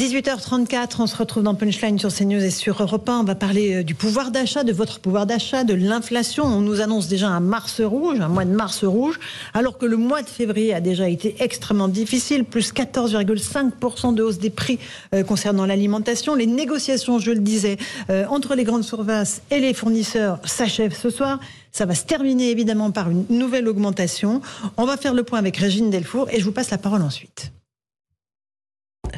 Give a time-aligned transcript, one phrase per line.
[0.00, 3.20] 18h34, on se retrouve dans Punchline sur CNews et sur Europe 1.
[3.20, 6.44] On va parler euh, du pouvoir d'achat, de votre pouvoir d'achat, de l'inflation.
[6.44, 9.20] On nous annonce déjà un mars rouge, un mois de mars rouge,
[9.52, 14.38] alors que le mois de février a déjà été extrêmement difficile, plus 14,5% de hausse
[14.38, 14.78] des prix
[15.14, 16.34] euh, concernant l'alimentation.
[16.34, 17.76] Les négociations, je le disais,
[18.08, 21.40] euh, entre les grandes surfaces et les fournisseurs s'achèvent ce soir.
[21.72, 24.40] Ça va se terminer évidemment par une nouvelle augmentation.
[24.78, 27.52] On va faire le point avec Régine Delfour et je vous passe la parole ensuite.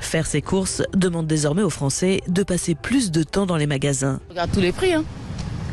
[0.00, 4.20] Faire ses courses demande désormais aux Français de passer plus de temps dans les magasins.
[4.28, 4.92] Je regarde tous les prix.
[4.92, 5.04] Hein.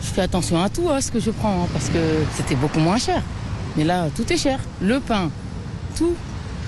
[0.02, 2.00] Je fais attention à tout, à ce que je prends, hein, parce que
[2.36, 3.22] c'était beaucoup moins cher.
[3.76, 4.60] Mais là, tout est cher.
[4.82, 5.30] Le pain,
[5.98, 6.16] tout.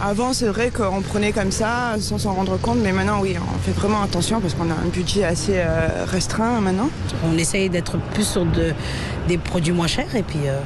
[0.03, 3.59] Avant, c'est vrai qu'on prenait comme ça sans s'en rendre compte, mais maintenant, oui, on
[3.59, 6.89] fait vraiment attention parce qu'on a un budget assez euh, restreint maintenant.
[7.23, 8.73] On essaye d'être plus sur de,
[9.27, 10.59] des produits moins chers et puis euh,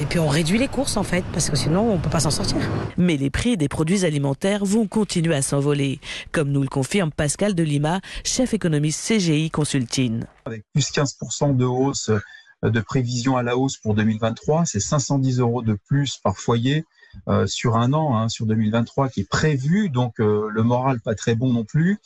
[0.00, 2.20] et puis on réduit les courses en fait, parce que sinon on ne peut pas
[2.20, 2.58] s'en sortir.
[2.96, 6.00] Mais les prix des produits alimentaires vont continuer à s'envoler,
[6.32, 10.22] comme nous le confirme Pascal de Lima, chef économiste CGI Consulting.
[10.44, 12.10] Avec plus 15% de hausse
[12.62, 16.84] de prévision à la hausse pour 2023, c'est 510 euros de plus par foyer.
[17.28, 19.90] Euh, sur un an, hein, sur 2023, qui est prévu.
[19.90, 21.98] Donc euh, le moral pas très bon non plus.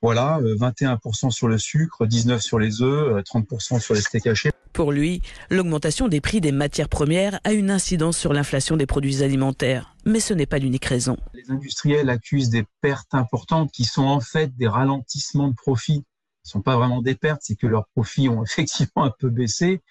[0.00, 4.50] Voilà, 21% sur le sucre, 19% sur les œufs, 30% sur les steaks hachés.
[4.72, 9.22] Pour lui, l'augmentation des prix des matières premières a une incidence sur l'inflation des produits
[9.22, 9.94] alimentaires.
[10.06, 11.16] Mais ce n'est pas l'unique raison.
[11.34, 16.04] Les industriels accusent des pertes importantes qui sont en fait des ralentissements de profits.
[16.42, 19.28] Ce ne sont pas vraiment des pertes, c'est que leurs profits ont effectivement un peu
[19.28, 19.82] baissé.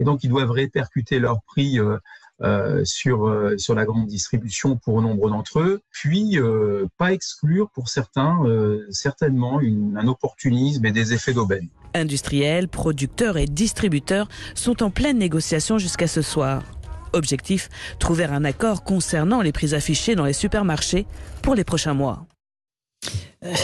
[0.00, 1.80] Et donc, ils doivent répercuter leurs prix
[2.42, 7.12] euh, euh, sur, euh, sur la grande distribution pour nombre d'entre eux, puis euh, pas
[7.12, 8.38] exclure pour certains
[8.90, 11.68] certainement une, un opportunisme et des effets d'aubaine.
[11.94, 16.62] Industriels, producteurs et distributeurs sont en pleine négociation jusqu'à ce soir.
[17.12, 21.06] Objectif, trouver un accord concernant les prix affichés dans les supermarchés
[21.42, 22.26] pour les prochains mois.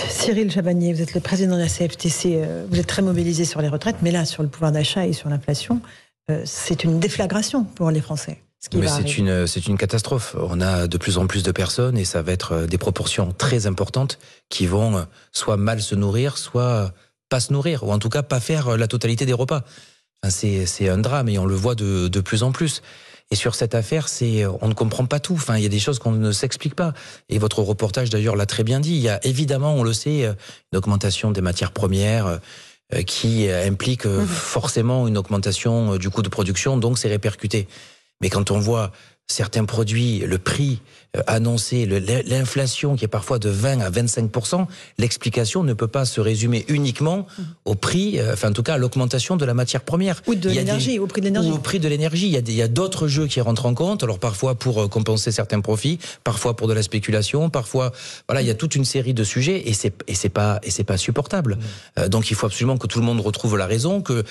[0.08, 3.68] Cyril Chabanier, vous êtes le président de la CFTC, vous êtes très mobilisé sur les
[3.68, 5.80] retraites, mais là, sur le pouvoir d'achat et sur l'inflation,
[6.45, 8.39] c'est une déflagration pour les Français.
[8.73, 10.36] Mais c'est une, c'est une catastrophe.
[10.39, 13.33] On a de plus en plus de personnes et ça va être euh, des proportions
[13.33, 15.02] très importantes qui vont euh,
[15.33, 16.92] soit mal se nourrir, soit
[17.29, 19.64] pas se nourrir, ou en tout cas pas faire euh, la totalité des repas.
[20.23, 22.83] Enfin, c'est un drame et on le voit de, de plus en plus.
[23.30, 25.35] Et sur cette affaire, c'est, on ne comprend pas tout.
[25.35, 26.95] Enfin, il y a des choses qu'on ne s'explique pas.
[27.29, 28.92] Et votre reportage d'ailleurs l'a très bien dit.
[28.92, 32.39] Il y a évidemment, on le sait, une augmentation des matières premières
[33.07, 34.27] qui implique mmh.
[34.27, 37.67] forcément une augmentation du coût de production, donc c'est répercuté.
[38.20, 38.92] Mais quand on voit
[39.27, 40.80] certains produits, le prix
[41.17, 44.67] euh, annoncé, l'inflation qui est parfois de 20 à 25%
[44.98, 47.42] l'explication ne peut pas se résumer uniquement mmh.
[47.64, 50.23] au prix, euh, enfin en tout cas à l'augmentation de la matière première.
[50.27, 51.51] Ou de l'énergie, au prix de l'énergie.
[51.51, 52.27] Ou au prix de l'énergie.
[52.27, 55.61] Il y a, d'autres jeux qui rentrent en compte, alors parfois pour euh, compenser certains
[55.61, 57.92] profits, parfois pour de la spéculation, parfois...
[58.29, 61.58] Voilà, il y a toute une série de sujets et c'est pas et pas supportable.
[61.96, 62.08] Mmh.
[62.08, 64.25] donc il faut absolument que tout le monde retrouve la raison, que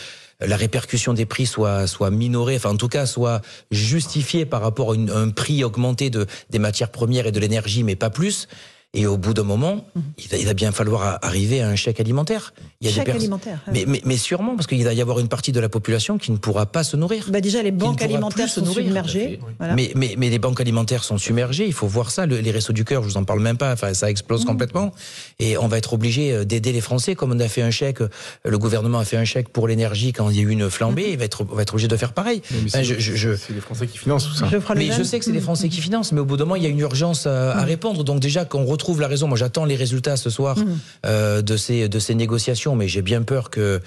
[0.46, 4.94] la répercussion des prix soit soit minorée, enfin en tout cas soit justifiée par rapport
[4.94, 8.48] à, un prix augmenté de des matières premières et de l'énergie, mais pas plus.
[8.96, 10.04] Et au bout d'un moment, mhm.
[10.38, 12.54] il, va, bien falloir arriver à un chèque alimentaire.
[12.80, 13.60] Il y a chèque alimentaire.
[13.72, 16.32] Mais, mais, mais, sûrement, parce qu'il va y avoir une partie de la population qui
[16.32, 17.26] ne pourra pas se nourrir.
[17.30, 19.40] Bah déjà, les banques alimentaires sont submergées.
[19.60, 21.66] Mais, mais, mais, les banques alimentaires sont submergées.
[21.66, 22.28] Il faut voir ça.
[22.28, 23.74] les restos du cœur, je vous en parle même pas.
[23.74, 24.48] Enfin, ça explose mhm.
[24.48, 24.92] complètement.
[25.40, 28.02] Et on va être obligé euh, d'aider les Français, comme on a fait un chèque.
[28.02, 28.10] Euh,
[28.46, 31.08] le gouvernement a fait un chèque pour l'énergie quand il y a eu une flambée.
[31.08, 31.14] Mhm.
[31.14, 32.44] Il va être, on va être obligé de faire pareil.
[32.68, 34.48] c'est les Français qui financent tout ça.
[34.76, 36.12] mais je sais que c'est les Français qui financent.
[36.12, 38.04] Mais au bout d'un moment, il y a une urgence à, à répondre.
[38.04, 39.28] Donc déjà, qu'on retrouve la raison.
[39.28, 40.66] Moi, j'attends les résultats ce soir mmh.
[41.06, 43.80] euh, de, ces, de ces négociations, mais j'ai bien peur que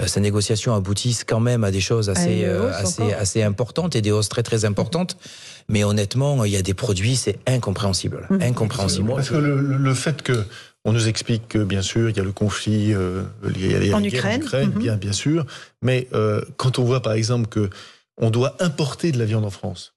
[0.00, 4.02] euh, ces négociations aboutissent quand même à des choses assez, euh, assez, assez importantes et
[4.02, 5.16] des hausses très très importantes.
[5.68, 8.26] Mais honnêtement, il y a des produits, c'est incompréhensible.
[8.30, 8.42] Mmh.
[8.42, 9.12] Incompréhensible.
[9.14, 10.44] Parce que le, fait que
[10.84, 14.78] on nous explique que bien sûr il y a le conflit en, Ukraine, mmh.
[14.78, 15.46] bien bien sûr,
[15.80, 16.08] mais
[16.58, 17.70] quand on voit par exemple que
[18.20, 19.94] on doit importer de la viande en France,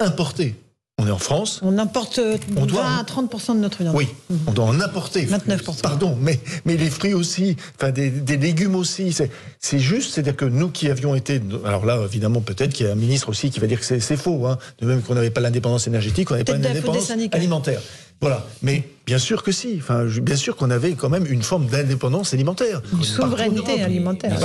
[0.00, 0.56] importer,
[0.98, 1.60] on est en France.
[1.62, 2.20] On importe
[2.56, 3.94] on 20 à 30% de notre viande.
[3.94, 4.08] Oui,
[4.46, 5.26] on doit en importer.
[5.26, 9.14] 29% Pardon, mais, mais les fruits aussi, enfin des, des légumes aussi.
[9.60, 11.42] C'est juste, c'est-à-dire que nous qui avions été.
[11.66, 14.16] Alors là, évidemment, peut-être qu'il y a un ministre aussi qui va dire que c'est
[14.16, 14.46] faux.
[14.46, 17.82] Hein, de même qu'on n'avait pas l'indépendance énergétique, on n'avait pas l'indépendance alimentaire.
[18.20, 18.44] Voilà.
[18.62, 19.76] Mais bien sûr que si.
[19.78, 22.82] Enfin, bien sûr qu'on avait quand même une forme d'indépendance alimentaire.
[22.92, 24.38] Une souveraineté alimentaire.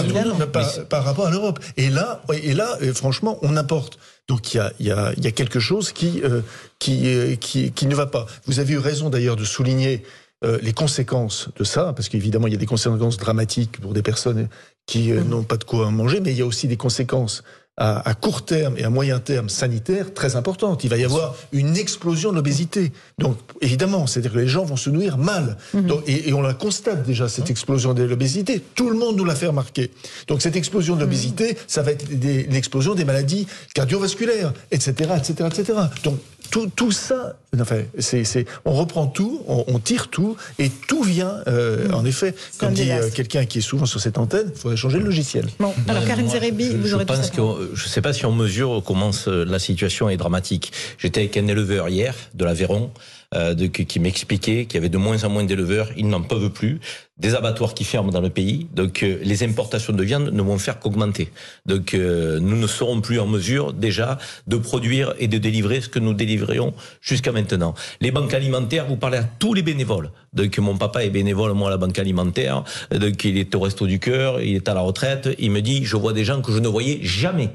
[0.51, 1.59] Par, par, rapport à l'Europe.
[1.77, 3.97] Et là, et là, franchement, on importe.
[4.27, 6.41] Donc il y a, y, a, y a, quelque chose qui, euh,
[6.79, 8.27] qui, euh, qui, qui, ne va pas.
[8.45, 10.03] Vous avez eu raison d'ailleurs de souligner
[10.45, 14.01] euh, les conséquences de ça, parce qu'évidemment il y a des conséquences dramatiques pour des
[14.01, 14.47] personnes
[14.85, 15.27] qui mmh.
[15.27, 17.43] n'ont pas de quoi manger, mais il y a aussi des conséquences
[17.81, 20.83] à, à, court terme et à moyen terme sanitaire très importante.
[20.83, 22.91] Il va y avoir une explosion de l'obésité.
[23.17, 25.57] Donc, évidemment, c'est-à-dire que les gens vont se nourrir mal.
[25.73, 25.87] Mhm.
[25.87, 28.61] Donc, et, et, on la constate déjà, cette explosion de l'obésité.
[28.75, 29.89] Tout le monde nous l'a fait remarquer.
[30.27, 32.05] Donc, cette explosion de l'obésité, ça va être
[32.51, 35.79] l'explosion des maladies cardiovasculaires, etc., etc., etc.
[36.03, 36.19] Donc,
[36.51, 41.01] tout, tout ça, enfin, c'est, c'est, on reprend tout, on, on, tire tout, et tout
[41.01, 41.93] vient, euh, mmh.
[41.93, 44.99] en effet, comme dit euh, quelqu'un qui est souvent sur cette antenne, il faudrait changer
[44.99, 45.47] le logiciel.
[45.59, 47.41] Bon, alors Karim Zerebi, vous je aurez pense que
[47.73, 50.73] Je ne sais pas si on mesure comment la situation est dramatique.
[50.97, 52.91] J'étais avec un éleveur hier, de l'Aveyron,
[53.33, 56.49] euh, de, qui, m'expliquait qu'il y avait de moins en moins d'éleveurs, ils n'en peuvent
[56.49, 56.81] plus,
[57.15, 60.57] des abattoirs qui ferment dans le pays, donc euh, les importations de viande ne vont
[60.57, 61.31] faire qu'augmenter.
[61.65, 64.17] Donc euh, nous ne serons plus en mesure déjà
[64.47, 67.73] de produire et de délivrer ce que nous délivrions jusqu'à maintenant.
[68.01, 70.11] Les banques alimentaires, vous parlez à tous les bénévoles.
[70.33, 73.87] Donc mon papa est bénévole moi à la banque alimentaire, donc il est au resto
[73.87, 76.51] du cœur, il est à la retraite, il me dit je vois des gens que
[76.51, 77.51] je ne voyais jamais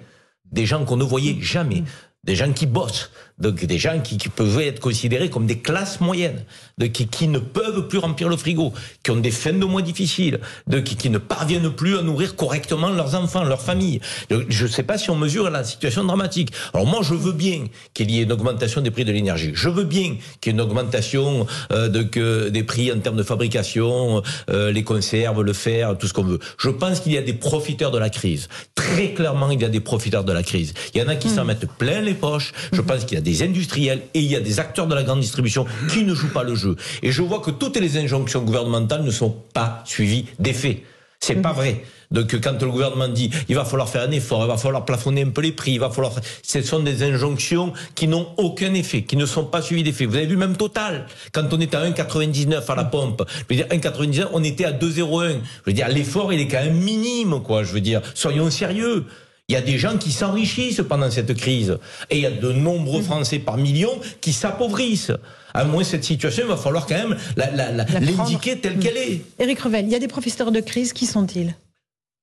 [0.52, 1.82] des gens qu'on ne voyait jamais
[2.26, 6.00] des gens qui bossent, donc des gens qui, qui, peuvent être considérés comme des classes
[6.00, 6.44] moyennes,
[6.78, 9.82] de, qui, qui, ne peuvent plus remplir le frigo, qui ont des fins de mois
[9.82, 14.00] difficiles, de, qui, qui ne parviennent plus à nourrir correctement leurs enfants, leurs familles.
[14.30, 16.50] Je ne sais pas si on mesure la situation dramatique.
[16.72, 19.52] Alors moi, je veux bien qu'il y ait une augmentation des prix de l'énergie.
[19.54, 23.16] Je veux bien qu'il y ait une augmentation euh, de, que, des prix en termes
[23.16, 26.40] de fabrication, euh, les conserves, le fer, tout ce qu'on veut.
[26.58, 28.48] Je pense qu'il y a des profiteurs de la crise.
[28.74, 30.72] Très clairement, il y a des profiteurs de la crise.
[30.94, 31.34] Il y en a qui mmh.
[31.34, 32.52] s'en mettent plein les poches.
[32.72, 35.02] Je pense qu'il y a des industriels et il y a des acteurs de la
[35.02, 36.76] grande distribution qui ne jouent pas le jeu.
[37.02, 40.82] Et je vois que toutes les injonctions gouvernementales ne sont pas suivies d'effet.
[41.20, 41.82] C'est pas vrai.
[42.10, 45.22] Donc quand le gouvernement dit il va falloir faire un effort, il va falloir plafonner
[45.22, 49.02] un peu les prix, il va falloir ce sont des injonctions qui n'ont aucun effet,
[49.02, 50.06] qui ne sont pas suivies d'effet.
[50.06, 53.62] Vous avez vu même Total quand on était à 1,99 à la pompe, je veux
[53.62, 55.30] dire 1,99 on était à 2,01.
[55.30, 55.36] Je
[55.66, 59.04] veux dire l'effort il est quand même minime quoi, je veux dire soyons sérieux.
[59.48, 61.78] Il y a des gens qui s'enrichissent pendant cette crise.
[62.10, 65.12] Et il y a de nombreux Français par millions qui s'appauvrissent.
[65.54, 69.22] À moins cette situation, il va falloir quand même l'indiquer telle qu'elle est.
[69.38, 71.54] Éric Revel, il y a des professeurs de crise, qui sont-ils?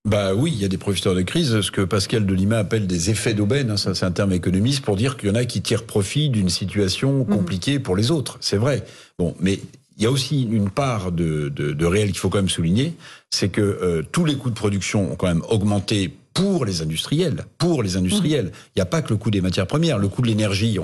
[0.05, 3.09] Bah oui, il y a des professeurs de crise, ce que Pascal Delima appelle des
[3.09, 5.61] effets d'aubaine, hein, ça c'est un terme économiste pour dire qu'il y en a qui
[5.61, 7.27] tirent profit d'une situation mhm.
[7.27, 8.37] compliquée pour les autres.
[8.41, 8.83] C'est vrai.
[9.17, 9.61] Bon, mais
[9.95, 12.95] il y a aussi une part de, de, de réel qu'il faut quand même souligner,
[13.31, 17.45] c'est que euh, tous les coûts de production ont quand même augmenté pour les industriels,
[17.57, 18.51] pour les industriels.
[18.75, 20.77] Il n'y a pas que le coût des matières premières, le coût de l'énergie.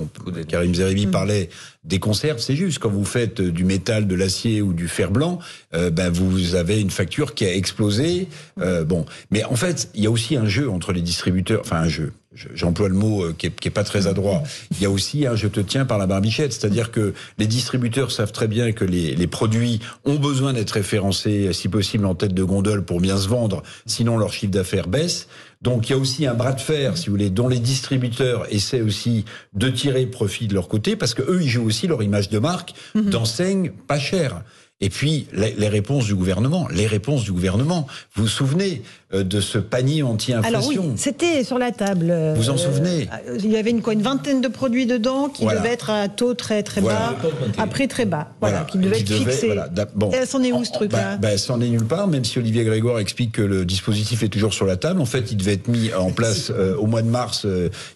[0.47, 1.11] Karim Zeribi mmh.
[1.11, 1.49] parlait
[1.83, 2.79] des conserves, c'est juste.
[2.79, 5.39] Quand vous faites du métal, de l'acier ou du fer blanc,
[5.73, 8.27] euh, ben vous avez une facture qui a explosé.
[8.59, 11.77] Euh, bon, mais en fait, il y a aussi un jeu entre les distributeurs, enfin
[11.77, 14.43] un jeu j'emploie le mot euh, qui est, qui est, pas très adroit.
[14.71, 18.11] Il y a aussi un je te tiens par la barbichette, c'est-à-dire que les distributeurs
[18.11, 22.33] savent très bien que les, les produits ont besoin d'être référencés, si possible en tête
[22.33, 25.27] de gondole pour bien se vendre, sinon leur chiffre d'affaires baisse.
[25.61, 28.45] Donc il y a aussi un bras de fer, si vous voulez, dont les distributeurs
[28.49, 32.01] essaient aussi de tirer profit de leur côté, parce que eux ils jouent aussi leur
[32.01, 33.09] image de marque mhm.
[33.09, 34.43] d'enseigne pas chère.
[34.81, 37.85] Et puis les, réponses du gouvernement, les réponses du gouvernement.
[38.15, 38.81] Vous vous souvenez
[39.13, 42.13] euh, de ce panier anti-inflation Alors oui, c'était sur la table.
[42.37, 45.45] Vous en souvenez euh, Il y avait une, quoi, une vingtaine de produits dedans qui
[45.45, 47.13] devaient être à taux très très bas,
[47.57, 49.53] à prix très bas, voilà, qui devaient être fixés.
[49.95, 50.11] Bon.
[50.11, 52.63] Et c'en est où ce truc-là bah, bah, C'en est nulle part, même si Olivier
[52.63, 55.01] Grégoire explique que le dispositif est toujours sur la table.
[55.01, 57.45] En fait, il devait être mis en place euh, au mois de mars.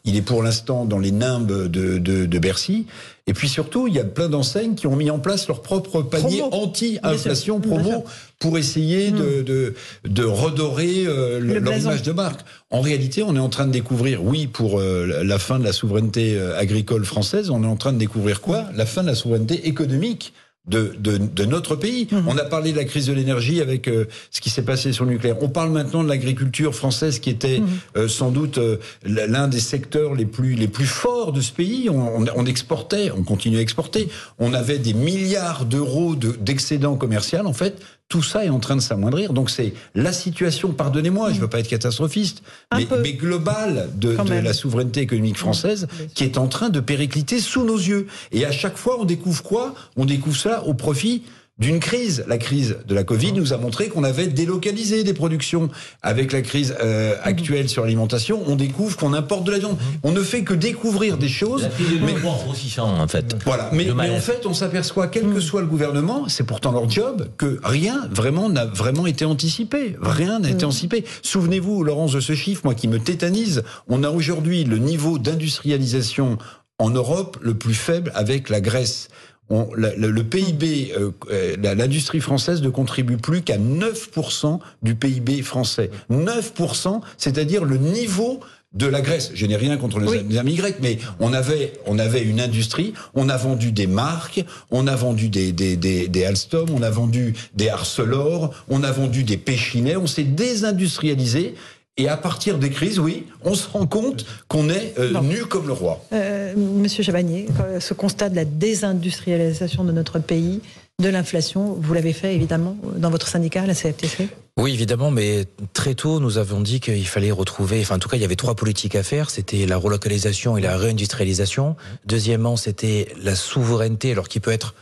[0.03, 2.87] il est pour l'instant dans les nimbes de, de, de Bercy.
[3.25, 6.01] Et puis surtout, il y a plein d'enseignes qui ont mis en place leur propre
[6.01, 8.03] panier anti-inflation promo
[8.37, 9.43] pour essayer de, hmm.
[9.45, 12.41] de, de, redorer euh, leur image de marque.
[12.69, 15.71] En réalité, on est en train de découvrir, oui, pour euh, la fin de la
[15.71, 18.65] souveraineté euh, agricole française, on est en train de découvrir quoi?
[18.75, 20.33] La fin de la souveraineté économique
[20.65, 22.07] de, de, de, notre pays.
[22.09, 22.27] Mhm.
[22.27, 25.03] On a parlé de la crise de l'énergie avec euh, ce qui s'est passé sur
[25.03, 25.35] le nucléaire.
[25.41, 27.67] On parle maintenant de l'agriculture française qui était mhm.
[27.97, 31.89] euh, sans doute euh, l'un des secteurs les plus les plus forts de ce pays.
[31.89, 34.07] On, on, exportait, on continue à exporter.
[34.39, 37.45] On avait des milliards d'euros d'excédents commerciaux.
[37.45, 37.81] En fait,
[38.13, 39.33] tout ça est en train de s'amoindrir.
[39.33, 44.15] Donc c'est la situation, pardonnez-moi, je ne veux pas être catastrophiste, mais, mais, globale de,
[44.15, 48.05] de la souveraineté économique française qui est en train de péricliter sous nos yeux.
[48.31, 49.73] Et à chaque fois, on découvre quoi?
[49.97, 51.23] On découvre ça au profit
[51.59, 52.23] d'une crise.
[52.27, 55.69] La crise de la Covid nous a montré qu'on avait délocalisé des productions.
[56.01, 59.77] Avec la crise euh, actuelle sur l'alimentation, on découvre qu'on importe de la viande.
[60.03, 61.69] On ne fait que découvrir des choses.
[62.03, 63.35] mais grossissant en fait.
[63.45, 63.69] Voilà.
[63.71, 67.59] Mais, en fait, on s'aperçoit, quel que soit le gouvernement, c'est pourtant leur job, que
[67.63, 69.95] rien vraiment n'a vraiment été anticipé.
[70.01, 71.05] Rien n'a été anticipé.
[71.21, 73.63] Souvenez-vous, Laurence, de ce chiffre, moi qui me tétanise.
[73.87, 76.37] On a aujourd'hui le niveau d'industrialisation
[76.79, 79.09] en Europe le plus faible avec la Grèce
[79.49, 85.91] le, PIB, euh, euh, l'industrie française ne contribue plus qu'à 9% du PIB français.
[86.11, 88.39] 9%, c'est-à-dire le niveau
[88.73, 89.31] de la Grèce.
[89.35, 93.29] Je n'ai rien contre les amis grecs, mais on avait, on avait une industrie, on
[93.29, 97.35] a vendu des marques, on a vendu des, des, des, des Alstom, on a vendu
[97.53, 101.53] des Arcelor, on a vendu des Péchinets, on s'est désindustrialisé.
[101.97, 105.67] Et à partir des crises, oui, on se rend compte qu'on est euh, nu comme
[105.67, 106.03] le roi.
[106.11, 110.61] Euh, Monsieur Chabagnier, euh, ce constat de la désindustrialisation de notre pays,
[110.99, 115.93] de l'inflation, vous l'avez fait évidemment dans votre syndicat, la CFTC Oui, évidemment, mais très
[115.93, 118.55] tôt, nous avons dit qu'il fallait retrouver, enfin en tout cas, il y avait trois
[118.55, 121.75] politiques à faire, c'était la relocalisation et la réindustrialisation.
[122.07, 124.73] Deuxièmement, c'était la souveraineté, alors qui peut être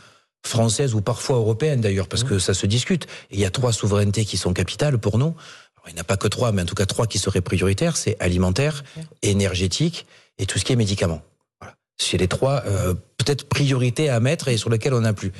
[0.44, 3.04] française ou parfois européenne d'ailleurs, parce que ça se discute.
[3.30, 5.34] Et il y a trois souverainetés qui sont capitales pour nous
[5.88, 7.96] il n'y en a pas que trois, mais en tout cas trois qui seraient prioritaires,
[7.96, 8.84] c'est alimentaire,
[9.22, 10.06] énergétique
[10.38, 11.22] et tout ce qui est médicaments.
[11.60, 11.76] Voilà.
[11.98, 15.32] C'est les trois euh, peut-être priorités à mettre et sur lesquelles on n'a plus.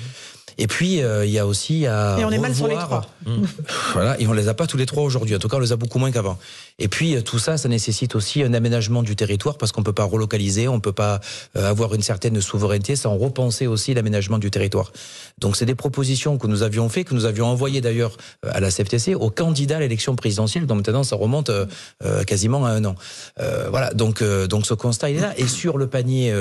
[0.58, 3.06] Et puis euh, il y a aussi à et on est mal sur les trois.
[3.92, 5.34] voilà, et on les a pas tous les trois aujourd'hui.
[5.36, 6.38] En tout cas, on les a beaucoup moins qu'avant.
[6.78, 9.92] Et puis euh, tout ça, ça nécessite aussi un aménagement du territoire parce qu'on peut
[9.92, 11.20] pas relocaliser, on peut pas
[11.56, 14.92] euh, avoir une certaine souveraineté sans repenser aussi l'aménagement du territoire.
[15.38, 18.16] Donc c'est des propositions que nous avions fait, que nous avions envoyées d'ailleurs
[18.46, 20.66] à la CFTC aux candidats à l'élection présidentielle.
[20.66, 21.66] Donc maintenant, ça remonte euh,
[22.26, 22.94] quasiment à un an.
[23.70, 23.92] voilà.
[23.94, 25.34] Donc donc ce constat il est là.
[25.36, 26.32] Et sur le panier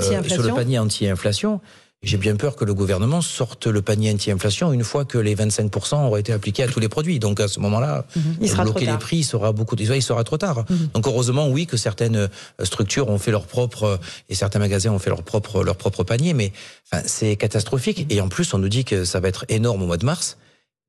[0.00, 1.60] sur le panier anti-inflation.
[2.02, 5.96] J'ai bien peur que le gouvernement sorte le panier anti-inflation une fois que les 25%
[5.96, 7.18] auront été appliqués à tous les produits.
[7.18, 8.62] Donc à ce moment-là, mhm.
[8.62, 9.74] bloquer les prix sera beaucoup.
[9.74, 10.64] Il sera trop tard.
[10.70, 10.90] Mhm.
[10.94, 12.28] Donc heureusement, oui, que certaines euh,
[12.62, 13.96] structures ont fait leur propre euh,
[14.28, 16.52] et certains magasins ont fait leur propre leur propre panier, mais
[16.90, 18.06] enfin, c'est catastrophique.
[18.10, 20.38] Et en plus, on nous dit que ça va être énorme au mois de mars,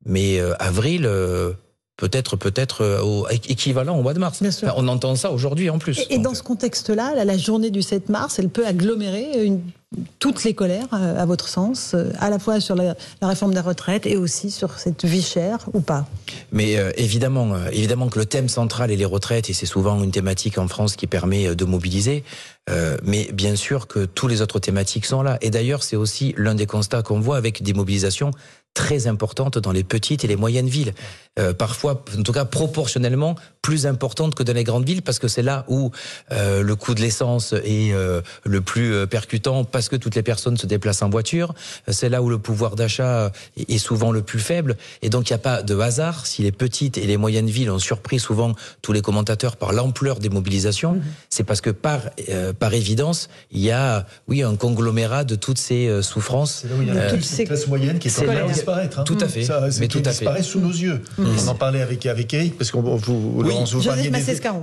[0.05, 1.09] mais euh, avril
[1.99, 4.41] peut-être peut-être euh, équivalent au mois de mars.
[4.77, 6.05] on entend ça aujourd'hui en plus.
[6.09, 9.59] Et, dans ce contexte-là, la journée du 7 mars, elle peut agglomérer une,
[10.19, 13.59] toutes les colères, euh, à votre sens, euh, à la fois sur la, réforme des
[13.59, 16.07] retraites et aussi sur cette vie chère ou pas?
[16.53, 20.57] Mais évidemment, évidemment que le thème central est les retraites et c'est souvent une thématique
[20.57, 22.23] en France qui permet de mobiliser.
[23.03, 25.37] mais bien sûr que tous les autres thématiques sont là.
[25.41, 28.31] Et d'ailleurs, c'est aussi l'un des constats qu'on voit avec des mobilisations
[28.73, 30.93] très importante dans les petites et les moyennes villes.
[31.37, 35.27] Euh, parfois, en tout cas proportionnellement, plus importante que dans les grandes villes, parce que
[35.27, 35.91] c'est là où
[36.31, 40.23] euh, le coût de l'essence est euh, le plus euh, percutant, parce que toutes les
[40.23, 41.53] personnes se déplacent en voiture.
[41.87, 44.75] C'est là où le pouvoir d'achat est souvent le plus faible.
[45.01, 47.69] Et donc, il n'y a pas de hasard si les petites et les moyennes villes
[47.69, 50.93] ont surpris souvent tous les commentateurs par l'ampleur des mobilisations.
[50.93, 51.03] Mhm.
[51.29, 52.01] C'est parce que par,
[52.57, 56.61] par évidence, il y a, oui, un conglomérat de toutes ces souffrances.
[56.61, 58.99] C'est là où il y a toutes ces classes moyennes qui est disparaître.
[58.99, 59.03] Hein.
[59.03, 59.43] Tout à fait.
[59.43, 60.09] Ça, mais tout à fait.
[60.09, 61.01] disparaît sous nos yeux.
[61.17, 61.25] Mmh.
[61.45, 62.97] On en parlait avec, avec Eric, parce qu'on vous,
[63.35, 63.53] oui.
[63.71, 64.11] vous, parliez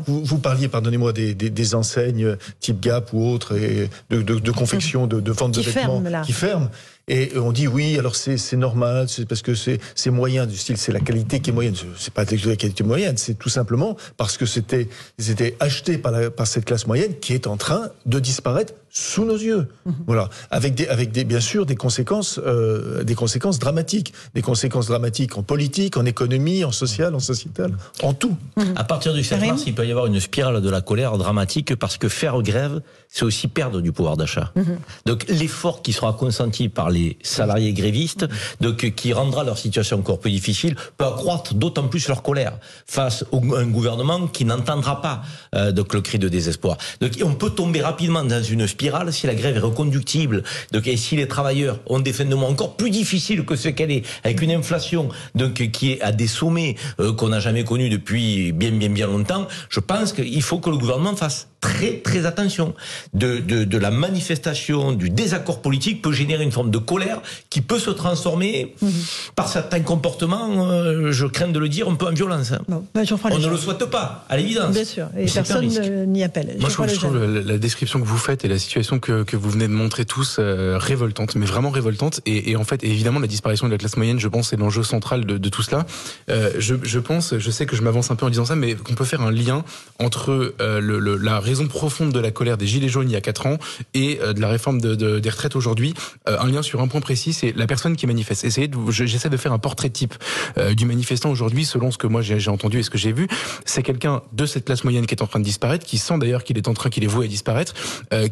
[0.06, 4.38] vous, vous, parliez, pardonnez-moi, des, des, des, enseignes type Gap ou autres, et de, de,
[4.38, 6.70] de confection, de, de vente de vêtements qui ferment.
[7.08, 10.90] Et on dit oui, alors c'est normal, c'est parce que c'est moyen du style, c'est
[10.90, 11.74] la qualité qui est moyenne.
[11.96, 16.30] C'est pas la qualité moyenne, c'est tout simplement parce que c'était c'était acheté par, la,
[16.32, 19.68] par cette classe moyenne qui est en train de disparaître sous nos yeux.
[19.84, 19.94] Mhm.
[20.06, 24.88] Voilà, avec des avec des bien sûr des conséquences euh, des conséquences dramatiques, des conséquences
[24.88, 28.36] dramatiques en politique, en économie, en social, en sociétal, en tout.
[28.74, 31.76] À partir du 7 mars, il peut y avoir une spirale de la colère dramatique
[31.76, 34.50] parce que faire grève, c'est aussi perdre du pouvoir d'achat.
[34.56, 34.78] Mhm.
[35.04, 38.26] Donc l'effort qui sera consenti par les salariés grévistes,
[38.60, 43.24] donc qui rendra leur situation encore plus difficile, peut accroître d'autant plus leur colère face
[43.32, 45.22] à un gouvernement qui n'entendra pas
[45.54, 46.76] euh, donc le cri de désespoir.
[47.00, 50.42] Donc on peut tomber rapidement dans une spirale si la grève est reconductible.
[50.72, 53.68] Donc et si les travailleurs ont des fins de mois encore plus difficiles que ce
[53.68, 57.64] qu'elle est, avec une inflation donc qui est à des sommets euh, qu'on n'a jamais
[57.64, 61.98] connus depuis bien bien bien longtemps, je pense qu'il faut que le gouvernement fasse très
[61.98, 62.74] très attention.
[63.14, 67.20] De, de, de, la manifestation, du désaccord politique peut générer une forme de colère
[67.50, 68.92] qui peut se transformer mhm.
[69.34, 72.52] par certains comportements, euh, je crains de le dire, un peu en violence.
[72.52, 72.60] Hein.
[72.68, 74.72] Bah, On ne le souhaite pas, à l'évidence.
[74.72, 75.66] Bien sûr, et personne
[76.06, 76.56] n'y appelle.
[76.60, 79.68] Moi, je trouve, la, description que vous faites et la situation que, que vous venez
[79.68, 82.20] de montrer tous euh, révoltante, mais vraiment révoltante.
[82.26, 84.82] Et, et, en fait, évidemment, la disparition de la classe moyenne, je pense, c'est l'enjeu
[84.82, 85.86] central de, de, tout cela.
[86.30, 88.74] Euh, je, je, pense, je sais que je m'avance un peu en disant ça, mais
[88.74, 89.64] qu'on peut faire un lien
[89.98, 93.16] entre euh, le, le, la raison profonde de la colère des Gilets jaunes il y
[93.16, 93.58] a 4 ans
[93.94, 95.94] et euh, de la réforme de, de, des retraites aujourd'hui.
[96.28, 98.44] Euh, un lien sur un point précis, c'est la personne qui manifeste.
[98.44, 100.14] Essayez j'essaie de faire un portrait type
[100.58, 103.28] euh, du manifestant aujourd'hui, selon ce que moi j'ai entendu et ce que j'ai vu.
[103.64, 106.44] C'est quelqu'un de cette classe moyenne qui est en train de disparaître, qui sent d'ailleurs
[106.44, 107.74] qu'il est en train, qu'il est voué à disparaître,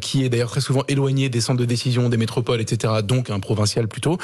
[0.01, 2.93] qui est d'ailleurs très souvent éloigné des centres de décision, des métropoles, etc.
[3.03, 4.17] Donc un provincial plutôt,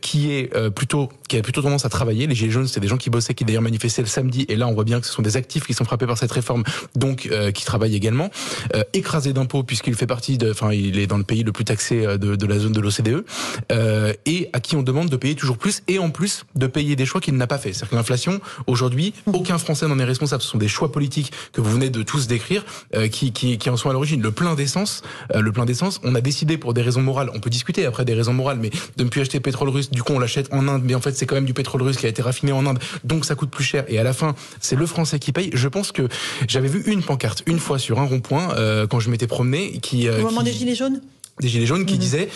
[0.00, 2.26] qui est plutôt, qui a plutôt tendance à travailler.
[2.26, 4.46] Les Gilets jaunes, c'est des gens qui bossaient, qui d'ailleurs manifestaient le samedi.
[4.48, 6.32] Et là, on voit bien que ce sont des actifs qui sont frappés par cette
[6.32, 6.64] réforme,
[6.94, 8.30] donc qui travaillent également également,
[8.74, 11.64] euh, écrasé d'impôts puisqu'il fait partie de, enfin, il est dans le pays le plus
[11.64, 13.24] taxé de, de la zone de l'OCDE,
[13.72, 16.96] euh, et à qui on demande de payer toujours plus, et en plus de payer
[16.96, 17.72] des choix qu'il n'a pas fait.
[17.72, 20.42] C'est-à-dire que l'inflation, aujourd'hui, aucun Français n'en est responsable.
[20.42, 23.70] Ce sont des choix politiques que vous venez de tous décrire euh, qui, qui, qui
[23.70, 24.20] en sont à l'origine.
[24.20, 25.02] Le plein d'essence,
[25.34, 28.04] euh, le plein d'essence, on a décidé pour des raisons morales, on peut discuter après
[28.04, 30.68] des raisons morales, mais de ne plus acheter pétrole russe, du coup on l'achète en
[30.68, 32.66] Inde, mais en fait c'est quand même du pétrole russe qui a été raffiné en
[32.66, 35.50] Inde, donc ça coûte plus cher, et à la fin c'est le Français qui paye.
[35.52, 36.08] Je pense que
[36.48, 40.08] j'avais vu une pancarte une fois sur un rond-point euh, quand je m'étais promené, qui
[40.08, 41.00] au moment qui, des gilets jaunes,
[41.40, 42.00] des gilets jaunes qui Mhm.
[42.00, 42.28] disaient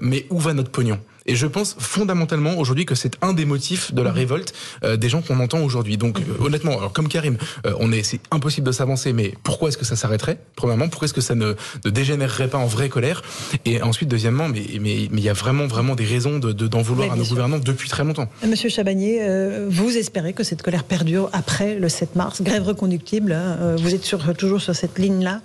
[0.00, 0.98] mais où va notre pognon?
[1.30, 5.10] Et je pense fondamentalement aujourd'hui que c'est un des motifs de la révolte euh, des
[5.10, 5.98] gens qu'on entend aujourd'hui.
[5.98, 9.68] Donc euh, honnêtement, alors comme Karim, euh, on est, c'est impossible de s'avancer, mais pourquoi
[9.68, 11.52] est-ce que ça s'arrêterait Premièrement, pourquoi est-ce que ça ne,
[11.84, 13.20] ne dégénérerait pas en vraie colère?
[13.66, 16.66] Et ensuite, deuxièmement, mais mais mais il y a vraiment vraiment des raisons de, de-
[16.66, 17.34] d'en vouloir à nos sûr.
[17.34, 18.30] gouvernants depuis très longtemps.
[18.46, 23.32] Monsieur Chabagnier, euh, vous espérez que cette colère perdure après le 7 mars, grève reconductible.
[23.32, 25.42] hein, euh, vous êtes sur, toujours sur cette ligne-là?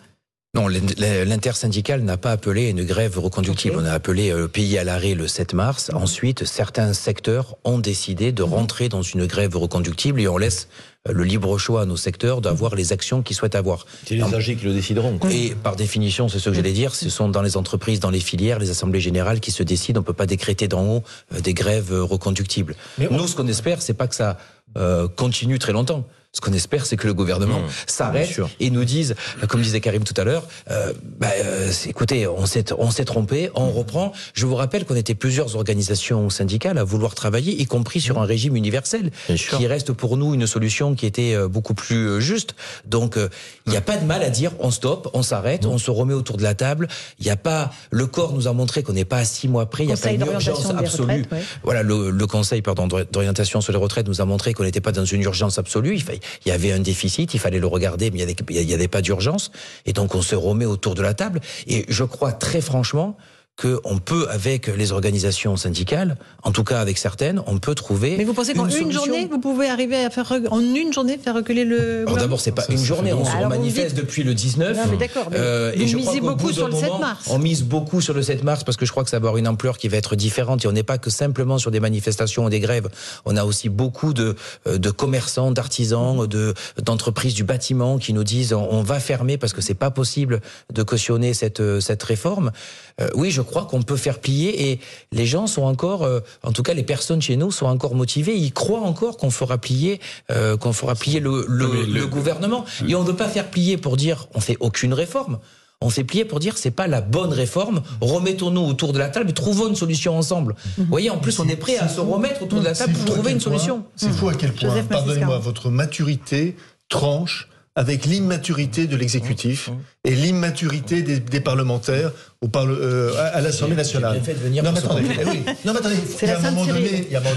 [0.55, 3.75] Non, l'in- l'intersyndicale n'a pas appelé une grève reconductible.
[3.79, 5.89] On a appelé euh, le pays à l'arrêt le 7 mars.
[5.95, 10.67] Ensuite, certains secteurs ont décidé de rentrer dans une grève reconductible et on laisse
[11.09, 13.87] euh, le libre choix à nos secteurs d'avoir les actions qu'ils souhaitent avoir.
[14.05, 15.17] C'est les âgés qui le décideront.
[15.17, 15.31] quoi.
[15.33, 18.19] Et par définition, c'est ce que j'allais dire, ce sont dans les entreprises, dans les
[18.19, 20.01] filières, les assemblées générales qui se décident.
[20.01, 22.75] On peut pas décréter d'en haut euh, des grèves reconductibles.
[22.99, 24.37] Mais on- Nous, ce qu'on espère, c'est pas que ça
[24.77, 26.05] euh, continue très longtemps.
[26.35, 29.13] Ce qu'on espère, c'est que le gouvernement Mmh, s'arrête et nous dise,
[29.43, 33.05] euh, comme disait Karim tout à l'heure, euh, bah, euh, écoutez, on s'est on s'est
[33.05, 34.13] trompé, on reprend.
[34.33, 38.25] Je vous rappelle qu'on était plusieurs organisations syndicales à vouloir travailler, y compris sur un
[38.25, 39.59] régime universel, Bien sûr.
[39.59, 42.55] qui reste pour nous une solution qui était euh, beaucoup plus euh, juste.
[42.87, 43.29] Donc, euh,
[43.67, 46.15] il n'y a pas de mal à dire on stoppe, on s'arrête, on se remet
[46.15, 46.87] autour de la table.
[47.19, 49.67] Il n'y a pas, le corps nous a montré qu'on n'est pas à six mois
[49.67, 49.83] près.
[49.83, 51.25] Il n'y a pas Conseil une d'orientation urgence absolue.
[51.31, 51.43] ouais.
[51.63, 54.91] Voilà, le, le Conseil pardon, d'orientation sur les retraites nous a montré qu'on n'était pas
[54.91, 55.95] dans une urgence absolue.
[55.95, 56.03] Il,
[56.45, 59.01] il y avait un déficit, il fallait le regarder, mais il n'y avait, avait pas
[59.01, 59.51] d'urgence.
[59.85, 61.41] Et donc, on se remet autour de la table.
[61.67, 63.17] Et je crois très franchement
[63.61, 68.15] qu'on peut, avec les organisations syndicales, en tout cas avec certaines, on peut trouver.
[68.17, 71.19] Mais vous pensez qu'en une, journée, vous pouvez arriver à faire re- en une journée
[71.19, 74.03] faire reculer le Alors d'abord, c'est pas Ça, une ça journée, on se manifeste dites-
[74.05, 74.75] depuis le 19.
[74.75, 76.99] Non, mais d'accord, mais Euh, vous et je misez crois beaucoup sur le 7 moment,
[76.99, 77.27] mars.
[77.29, 79.37] On mise beaucoup sur le 7 mars parce que je crois que ça va avoir
[79.37, 82.45] une ampleur qui va être différente et on n'est pas que simplement sur des manifestations
[82.45, 82.89] ou des grèves.
[83.25, 84.35] On a aussi beaucoup de,
[84.65, 89.37] euh, de commerçants, d'artisans, de, d'entreprises du bâtiment qui nous disent on, on va fermer
[89.37, 90.41] parce que c'est pas possible
[90.73, 92.51] de cautionner cette, euh, cette réforme.
[92.99, 94.79] Euh, oui, je crois qu'on peut faire plier et
[95.11, 98.35] les gens sont encore, euh, en tout cas les personnes chez nous sont encore motivées.
[98.35, 99.99] Ils croient encore qu'on fera plier,
[100.31, 102.65] euh, qu'on fera plier le, le, Non, mais le- le gouvernement.
[102.87, 105.37] Et on ne veut pas faire plier pour dire on fait aucune réforme.
[105.85, 107.81] On fait plier pour dire c'est pas la bonne réforme.
[107.99, 110.55] Remettons-nous autour de la table et trouvons une solution ensemble.
[110.77, 113.05] Vous voyez, en plus on est prêt à se remettre autour de la table pour
[113.15, 113.83] trouver une point- solution.
[113.97, 116.55] C'est fou à quel point, pardonnez-moi, votre maturité
[116.89, 119.71] tranche avec l'immaturité de l'exécutif
[120.05, 122.11] et l'immaturité des, des parlementaires
[122.43, 124.13] au parle- euh, à, à l'Assemblée nationale.
[124.15, 125.43] J'ai bien fait de venir non, mais attendez, eh oui.
[125.65, 126.65] non, mais attendez, il y a un moment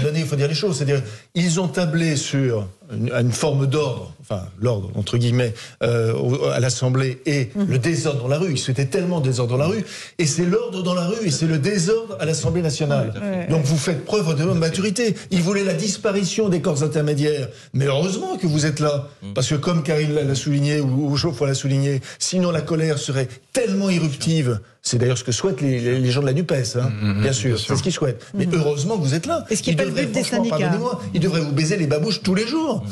[0.03, 0.75] donné, il faut dire les choses.
[0.77, 1.01] C'est-à-dire,
[1.33, 6.13] ils ont tablé sur une, une forme d'ordre, enfin l'ordre entre guillemets, euh,
[6.53, 7.65] à l'Assemblée et Mhm.
[7.69, 8.51] le désordre dans la rue.
[8.51, 9.83] Ils souhaitaient tellement désordre dans la rue,
[10.19, 13.13] et c'est l'ordre dans la rue et c'est le désordre à l'Assemblée nationale.
[13.49, 15.15] Donc vous faites preuve de maturité.
[15.31, 19.55] Ils voulaient la disparition des corps intermédiaires, mais heureusement que vous êtes là, parce que
[19.55, 24.59] comme Karine l'a souligné ou, ou Geoffroy l'a souligné, sinon la colère serait tellement irruptive.
[24.87, 27.59] C'est d'ailleurs ce que souhaitent les, les- les gens de la Nupes, hein, bien sûr.
[27.59, 28.25] C'est ce qu'ils souhaitent.
[28.33, 29.43] Mais heureusement que vous êtes là.
[29.49, 30.57] Et ce qui est Ils pas le devraient, but des syndicats.
[30.57, 32.85] pardonnez-moi, Ils devraient vous baiser les babouches tous les jours.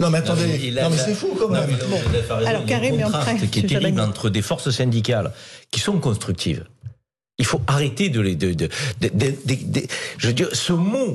[0.00, 1.68] Non mais attendez, Non, mais non mais c'est fou quand Non, même.
[1.68, 4.30] mais a raison, Alors, il y a un Karim, contraste après, qui est terrible entre
[4.30, 5.30] des forces syndicales
[5.70, 6.64] qui sont constructives.
[7.38, 8.34] Il faut arrêter de les.
[8.34, 8.68] De, de,
[9.00, 9.86] de- de- de- de-
[10.18, 11.14] je veux dire, ce mot.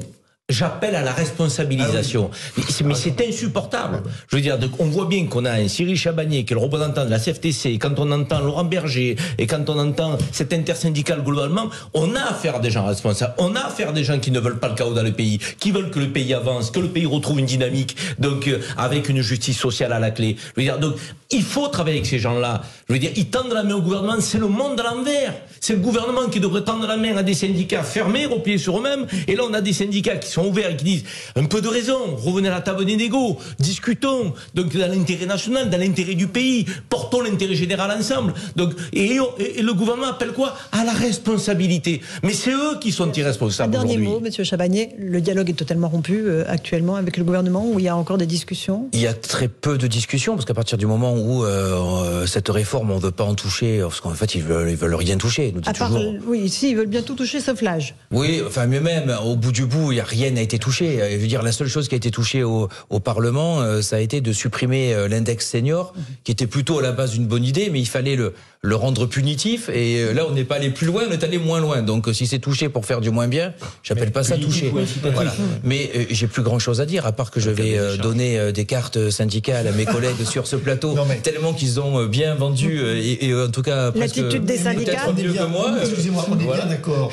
[0.52, 2.32] J'appelle à la responsabilisation.
[2.56, 4.02] Mais c'est- Mais c'est insupportable.
[4.32, 6.62] Je veux dire, donc, on voit bien qu'on a un Cyril Chabagnier qui est le
[6.62, 10.54] représentant de la CFTC, et quand on entend Laurent Berger, et quand on entend cette
[10.54, 13.34] intersyndical globalement, on a affaire à des gens responsables.
[13.40, 15.38] On a affaire à des gens qui ne veulent pas le chaos dans le pays,
[15.60, 19.10] qui veulent que le pays avance, que le pays retrouve une dynamique, donc euh, avec
[19.10, 20.38] une justice sociale à la clé.
[20.56, 20.96] Je veux dire, donc
[21.30, 22.62] il faut travailler avec ces gens-là.
[22.88, 25.34] Je veux dire, ils tendent la main au gouvernement, c'est le monde à l'envers.
[25.60, 29.08] C'est le gouvernement qui devrait tendre la main à des syndicats fermés, repliés sur eux-mêmes.
[29.28, 31.04] Et là, on a des syndicats qui sont ouverts et qui disent
[31.36, 34.34] un peu de raison, revenez à la table des négos, discutons.
[34.54, 38.34] Donc, dans l'intérêt national, dans l'intérêt du pays, portons l'intérêt général ensemble.
[38.56, 40.56] Donc, et, et- et le gouvernement appelle quoi?
[40.72, 42.02] À la responsabilité.
[42.24, 44.08] Mais c'est eux qui sont Un irresponsables dernier aujourd'hui.
[44.08, 44.90] mot, Monsieur Chabagnier.
[45.00, 48.18] Le dialogue est totalement rompu euh, actuellement avec le gouvernement, où il y a encore
[48.18, 48.88] des discussions?
[48.94, 52.26] Il y a très peu de discussions parce qu'à partir du moment où euh, euh,
[52.26, 55.18] cette réforme on veut pas en toucher parce qu'en fait ils veulent ils veulent rien
[55.18, 55.52] toucher.
[55.54, 56.14] Nous À part, toujours.
[56.28, 57.96] oui, si, ils veulent bien tout toucher sauf l'âge.
[58.12, 60.60] Oui, enfin mieux même, au bout du bout, il n'y a rien rien n'a été
[60.60, 61.00] touché.
[61.12, 63.96] Je veux dire, la seule chose qui a été touchée au, au Parlement, euh, ça
[63.96, 67.44] a été de supprimer euh, l'index senior, qui était plutôt à la base une bonne
[67.46, 69.70] idée, mais il fallait le, le rendre punitif.
[69.70, 71.82] Et euh, là, on n'est pas allé plus loin, on est allé moins loin.
[71.82, 74.74] Donc, euh, si c'est touché pour faire du moins bien, j'appelle pas ça touché.
[75.14, 75.34] Voilà.
[75.64, 78.38] Mais euh, j'ai plus grand chose à dire, à part que je vais euh, donner
[78.38, 82.36] euh, des cartes syndicales à mes collègues sur ce plateau, tellement qu'ils ont euh, bien
[82.36, 85.12] vendu, euh, et, et, euh, en tout cas, presque- L'attitude des syndicats.
[85.16, 85.72] mieux que moi.
[85.78, 86.66] euh, Excusez-moi, on est voilà.
[86.66, 87.12] bien d'accord.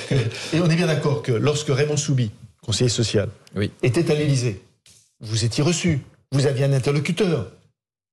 [0.52, 2.30] Et on est bien d'accord que lorsque Raymond Soubi,
[2.64, 3.28] conseiller social,
[3.82, 4.62] était à l'Élysée,
[5.20, 6.00] vous étiez reçu,
[6.32, 7.50] vous aviez un interlocuteur.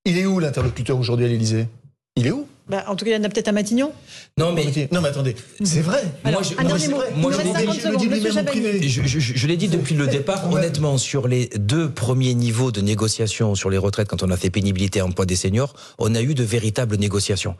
[0.06, 1.68] Il est où l'interlocuteur aujourd'hui à l'Élysée?
[2.16, 2.48] Il est où?
[2.68, 3.92] Bah, en tout cas, il y en a peut-être à Matignon.
[4.38, 4.66] Non, mais.
[4.92, 6.04] Non, mais attendez, c'est vrai.
[6.24, 11.90] Alors, Moi, je- moi, je l'ai 50 dit- depuis le départ, honnêtement, sur les deux
[11.90, 15.74] premiers niveaux de négociation sur les retraites, quand on a fait pénibilité emploi des seniors,
[15.98, 17.56] on a eu de véritables négociations.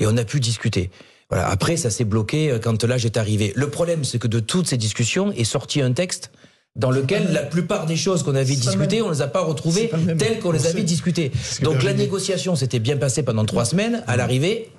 [0.00, 0.90] Et on a pu discuter.
[1.30, 1.48] Voilà.
[1.48, 3.52] Après, ça s'est bloqué euh, quand l'âge est arrivé.
[3.56, 6.30] Le problème, c'est que de toutes ces discussions est sorti un texte
[6.76, 9.90] dans lequel la plupart des choses qu'on avait discutées, on ne les a pas retrouvées
[10.18, 11.30] telles qu'on les avait discutées.
[11.62, 14.02] Donc la négociation s'était bien passée pendant trois semaines.
[14.08, 14.70] À l'arrivée,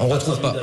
[0.00, 0.56] on ne retrouve pas.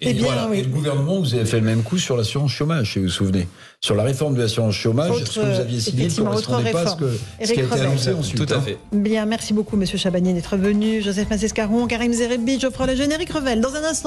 [0.00, 0.48] Et, voilà.
[0.54, 3.10] Et le gouvernement, vous avez fait le même coup sur l'assurance chômage, si vous vous
[3.10, 3.48] souvenez.
[3.80, 6.82] Sur la réforme de l'assurance chômage, Autre, ce que vous aviez signé ne correspondait pas
[6.82, 7.10] à ce, que,
[7.44, 8.46] ce qui a été annoncé ensuite.
[8.46, 8.62] Tout à hein.
[8.62, 8.78] fait.
[8.92, 11.02] Bien, merci beaucoup, Monsieur Chabani, d'être venu.
[11.02, 13.60] Joseph Massescaron, Karim Zerebi, Geoffroy Le Générique Revel.
[13.60, 13.94] Dans un instant.